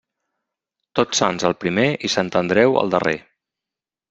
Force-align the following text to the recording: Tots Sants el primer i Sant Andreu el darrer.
Tots 0.99 1.21
Sants 1.23 1.45
el 1.49 1.55
primer 1.65 1.85
i 2.09 2.11
Sant 2.15 2.33
Andreu 2.41 2.79
el 2.83 2.91
darrer. 2.97 3.15